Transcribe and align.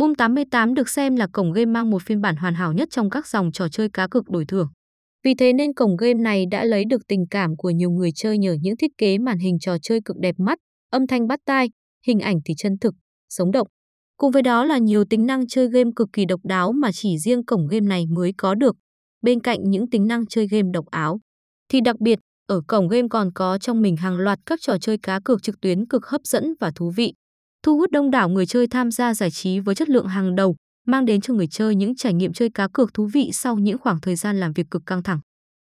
Boom 0.00 0.14
88 0.14 0.74
được 0.74 0.88
xem 0.88 1.16
là 1.16 1.26
cổng 1.32 1.52
game 1.52 1.66
mang 1.66 1.90
một 1.90 2.02
phiên 2.02 2.20
bản 2.20 2.36
hoàn 2.36 2.54
hảo 2.54 2.72
nhất 2.72 2.88
trong 2.90 3.10
các 3.10 3.26
dòng 3.26 3.52
trò 3.52 3.68
chơi 3.68 3.88
cá 3.92 4.08
cược 4.08 4.30
đổi 4.30 4.44
thưởng. 4.44 4.68
Vì 5.24 5.34
thế 5.34 5.52
nên 5.52 5.74
cổng 5.74 5.96
game 5.96 6.14
này 6.14 6.44
đã 6.50 6.64
lấy 6.64 6.84
được 6.84 7.02
tình 7.08 7.24
cảm 7.30 7.56
của 7.56 7.70
nhiều 7.70 7.90
người 7.90 8.10
chơi 8.14 8.38
nhờ 8.38 8.56
những 8.60 8.76
thiết 8.76 8.90
kế 8.98 9.18
màn 9.18 9.38
hình 9.38 9.58
trò 9.58 9.76
chơi 9.82 10.00
cực 10.04 10.16
đẹp 10.20 10.34
mắt, 10.38 10.58
âm 10.90 11.06
thanh 11.06 11.26
bắt 11.26 11.40
tai, 11.46 11.68
hình 12.06 12.20
ảnh 12.20 12.36
thì 12.44 12.54
chân 12.58 12.78
thực, 12.80 12.94
sống 13.28 13.50
động. 13.50 13.66
Cùng 14.16 14.30
với 14.30 14.42
đó 14.42 14.64
là 14.64 14.78
nhiều 14.78 15.04
tính 15.04 15.26
năng 15.26 15.46
chơi 15.46 15.68
game 15.68 15.90
cực 15.96 16.08
kỳ 16.12 16.24
độc 16.24 16.40
đáo 16.44 16.72
mà 16.72 16.92
chỉ 16.92 17.18
riêng 17.18 17.44
cổng 17.44 17.66
game 17.66 17.86
này 17.86 18.06
mới 18.06 18.32
có 18.36 18.54
được. 18.54 18.76
Bên 19.22 19.40
cạnh 19.40 19.58
những 19.62 19.90
tính 19.90 20.06
năng 20.06 20.26
chơi 20.26 20.46
game 20.50 20.68
độc 20.72 20.86
áo, 20.90 21.20
thì 21.68 21.80
đặc 21.80 22.00
biệt, 22.00 22.18
ở 22.46 22.60
cổng 22.66 22.88
game 22.88 23.08
còn 23.10 23.32
có 23.34 23.58
trong 23.58 23.82
mình 23.82 23.96
hàng 23.96 24.16
loạt 24.16 24.38
các 24.46 24.58
trò 24.62 24.78
chơi 24.80 24.98
cá 25.02 25.20
cược 25.24 25.42
trực 25.42 25.60
tuyến 25.60 25.86
cực 25.86 26.06
hấp 26.06 26.20
dẫn 26.24 26.54
và 26.60 26.72
thú 26.74 26.92
vị. 26.96 27.12
Thu 27.62 27.78
hút 27.78 27.90
đông 27.90 28.10
đảo 28.10 28.28
người 28.28 28.46
chơi 28.46 28.66
tham 28.66 28.90
gia 28.90 29.14
giải 29.14 29.30
trí 29.30 29.60
với 29.60 29.74
chất 29.74 29.88
lượng 29.88 30.06
hàng 30.06 30.34
đầu, 30.36 30.56
mang 30.86 31.04
đến 31.04 31.20
cho 31.20 31.34
người 31.34 31.46
chơi 31.46 31.74
những 31.74 31.96
trải 31.96 32.14
nghiệm 32.14 32.32
chơi 32.32 32.50
cá 32.54 32.68
cược 32.72 32.94
thú 32.94 33.08
vị 33.12 33.30
sau 33.32 33.56
những 33.56 33.78
khoảng 33.78 34.00
thời 34.00 34.16
gian 34.16 34.40
làm 34.40 34.52
việc 34.52 34.66
cực 34.70 34.82
căng 34.86 35.02
thẳng. 35.02 35.20